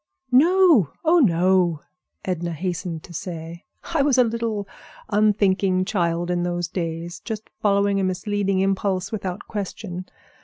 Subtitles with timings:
[0.31, 0.93] "No!
[1.05, 1.81] oh, no!"
[2.25, 3.65] Edna hastened to say.
[3.93, 4.67] "I was a little
[5.11, 10.09] unthinking child in those days, just following a misleading impulse without question.